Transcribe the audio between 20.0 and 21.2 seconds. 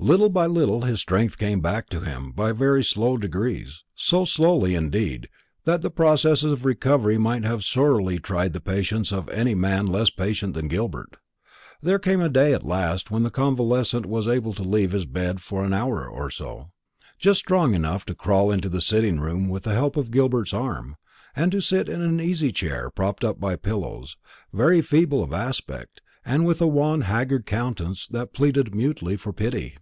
Gilbert's arm,